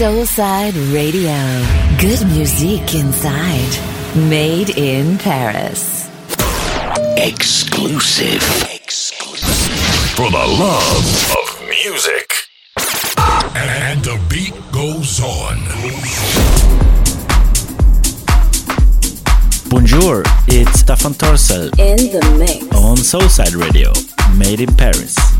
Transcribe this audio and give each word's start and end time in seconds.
Soulside 0.00 0.72
Radio. 0.94 1.36
Good 1.98 2.26
music 2.28 2.94
inside. 2.94 3.68
Made 4.16 4.70
in 4.78 5.18
Paris. 5.18 6.08
Exclusive. 7.18 8.40
Exclusive. 8.72 10.16
For 10.16 10.30
the 10.30 10.38
love 10.38 11.36
of 11.36 11.68
music. 11.68 12.32
And 13.54 14.02
the 14.02 14.18
beat 14.30 14.54
goes 14.72 15.20
on. 15.20 15.58
Bonjour, 19.68 20.22
it's 20.48 20.82
Staffan 20.82 21.12
Torsel 21.12 21.68
In 21.78 21.98
the 22.10 22.38
mix. 22.38 22.62
on 22.74 22.96
Soulside 22.96 23.54
Radio, 23.54 23.92
made 24.38 24.62
in 24.62 24.74
Paris. 24.76 25.39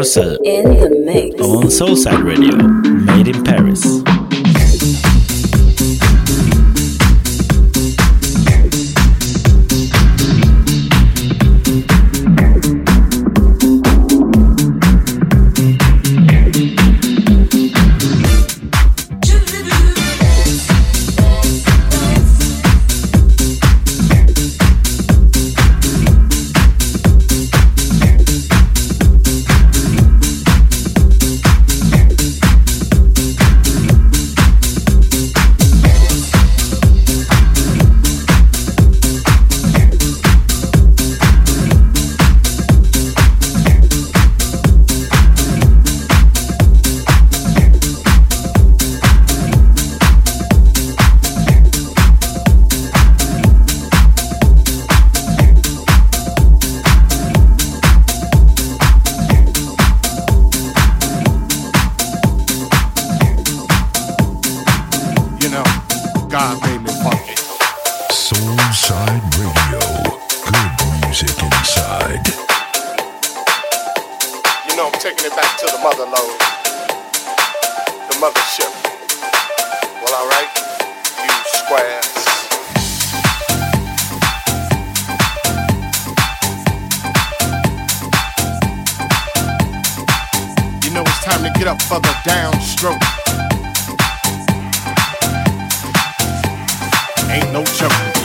Yourself 0.00 0.38
on 0.38 1.66
Soulside 1.68 2.24
Radio. 2.24 2.69
know 74.80 74.86
I'm 74.86 74.98
taking 74.98 75.26
it 75.26 75.36
back 75.36 75.58
to 75.58 75.66
the 75.66 75.78
mother 75.82 76.04
load, 76.04 76.38
the 78.08 78.16
mothership. 78.16 78.72
Well, 80.00 80.14
alright, 80.22 80.48
you 81.20 81.32
squares. 81.52 82.08
You 90.82 90.90
know 90.94 91.02
it's 91.02 91.24
time 91.24 91.42
to 91.44 91.50
get 91.58 91.68
up 91.68 91.82
for 91.82 92.00
the 92.00 92.14
downstroke. 92.24 93.04
Ain't 97.30 97.52
no 97.52 97.64
joke. 97.64 98.19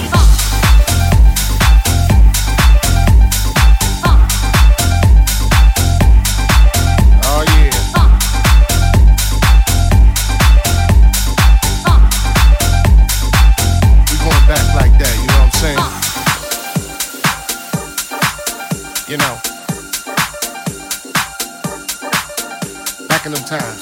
time. 23.60 23.78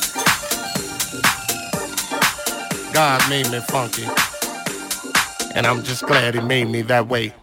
God 2.93 3.27
made 3.29 3.49
me 3.49 3.59
funky, 3.59 4.05
and 5.55 5.65
I'm 5.65 5.83
just 5.83 6.05
glad 6.05 6.36
He 6.36 6.41
made 6.41 6.69
me 6.69 6.81
that 6.83 7.07
way. 7.07 7.33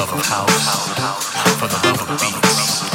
love 0.00 0.14
of 0.14 0.24
house, 0.24 0.88
for 1.58 1.68
the 1.68 1.76
love 1.86 2.08
of 2.08 2.20
beats. 2.20 2.89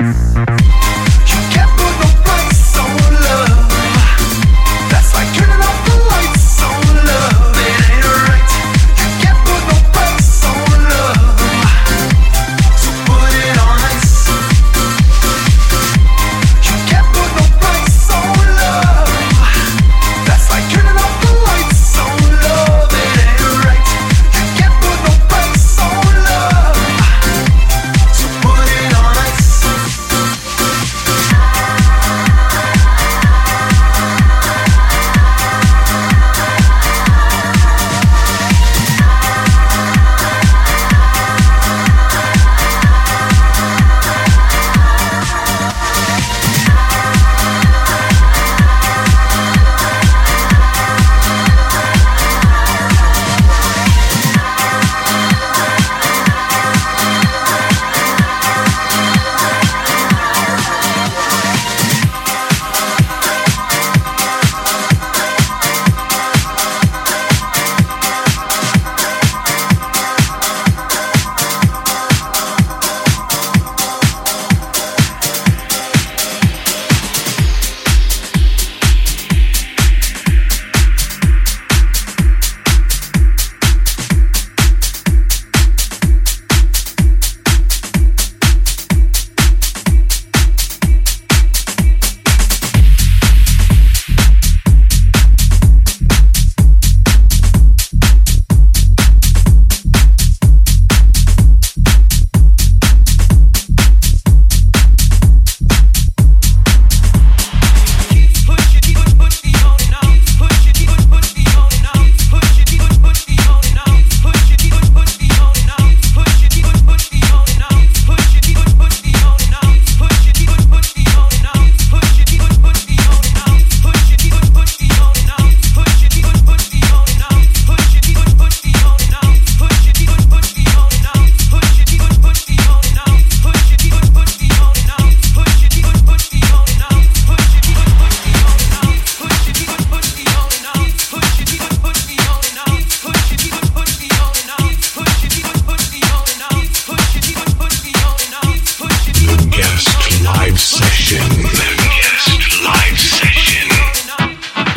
Música 0.00 0.89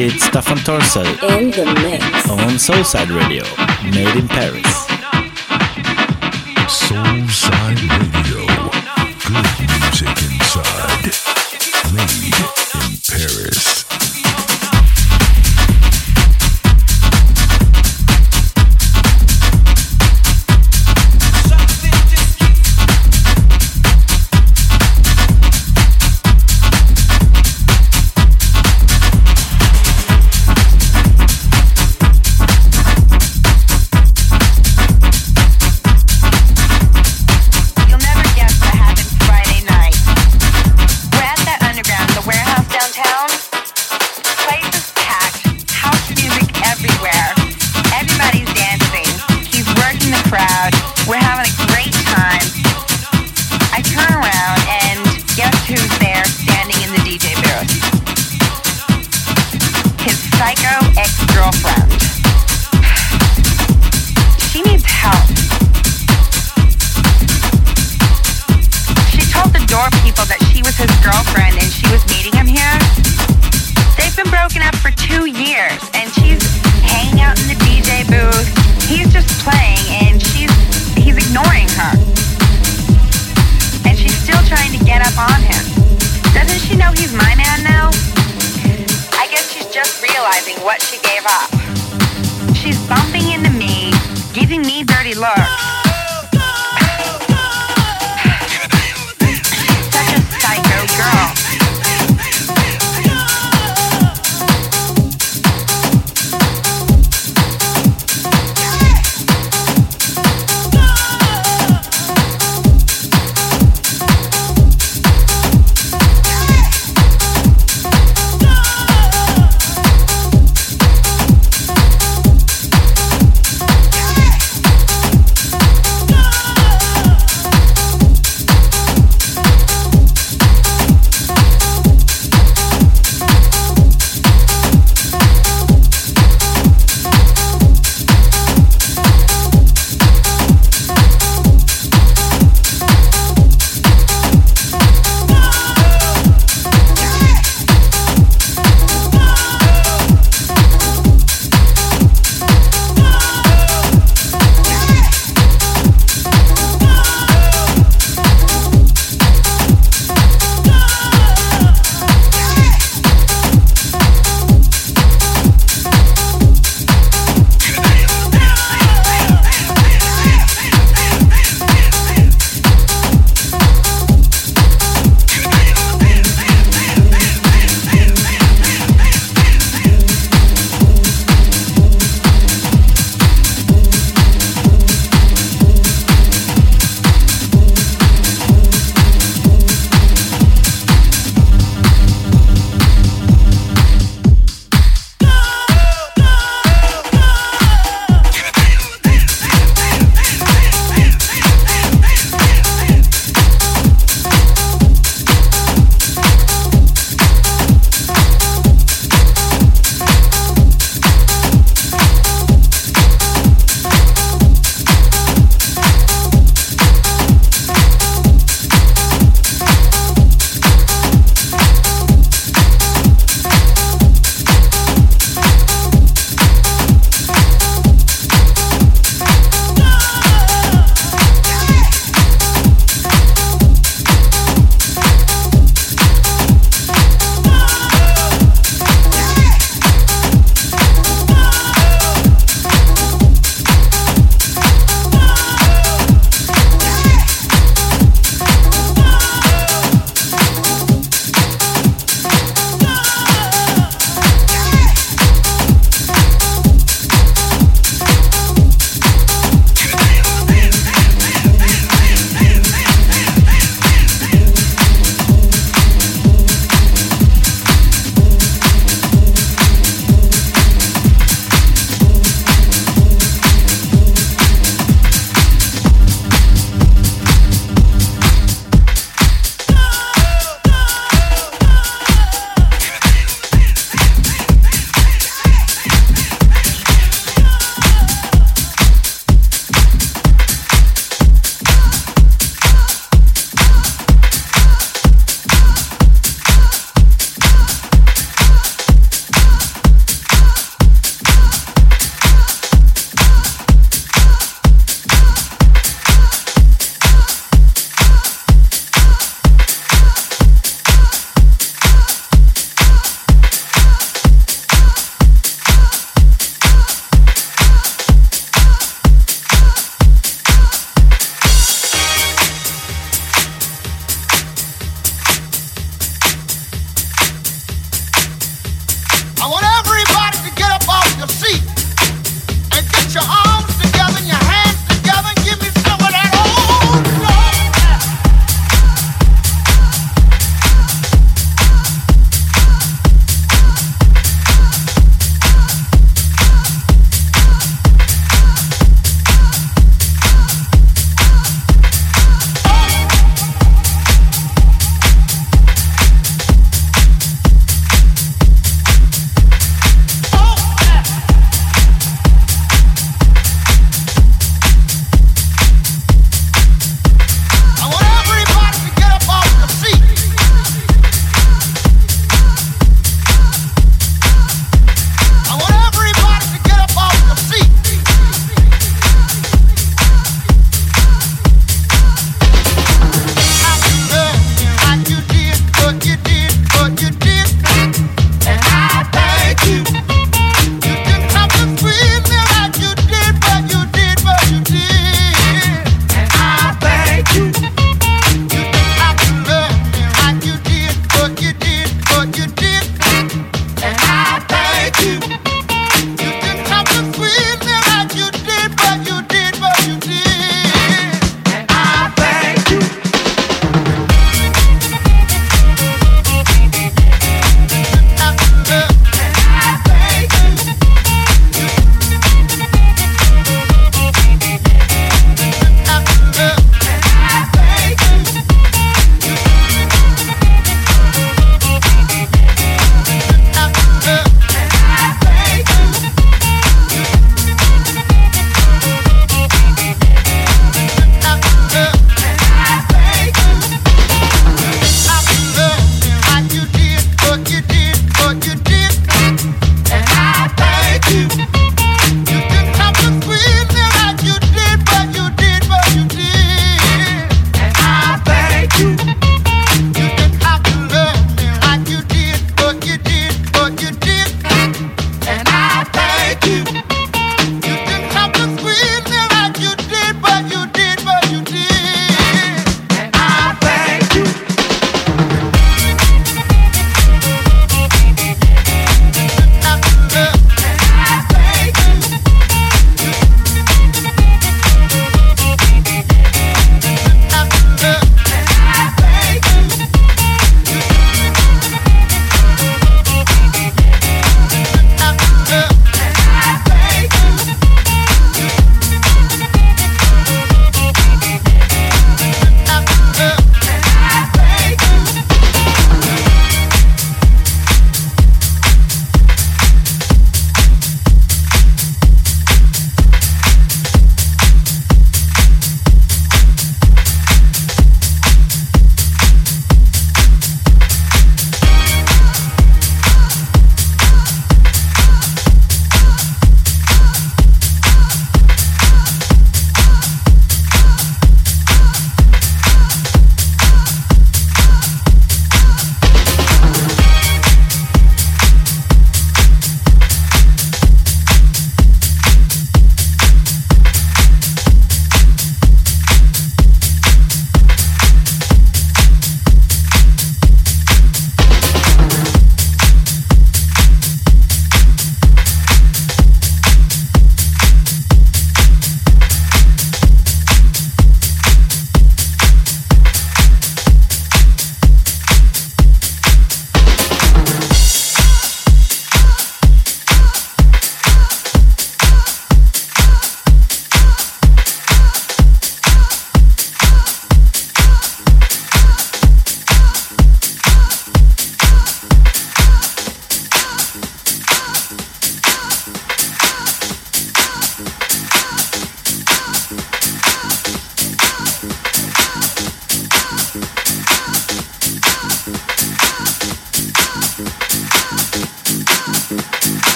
It's 0.00 0.26
Stefan 0.26 0.58
Torso 0.58 1.00
in 1.02 1.50
the 1.50 1.64
mix. 1.82 2.30
On 2.30 2.56
Soulside 2.56 3.10
Radio, 3.10 3.42
made 3.90 4.14
in 4.14 4.28
Paris. 4.28 4.86
Soulside 6.68 7.82
Radio, 7.98 8.46
good 9.26 9.48
music 9.66 10.22
inside, 10.22 11.10
made 11.92 12.57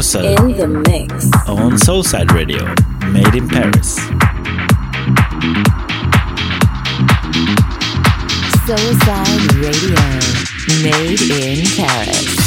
yourself 0.00 0.40
in 0.40 0.56
the 0.56 0.66
mix 0.66 1.24
on 1.46 1.72
Soulside 1.72 2.32
Radio, 2.32 2.64
made 3.12 3.34
in 3.34 3.46
Paris. 3.46 3.98
Soulside 8.64 9.60
Radio, 9.60 10.00
made 10.82 11.20
in 11.20 11.66
Paris. 11.76 12.39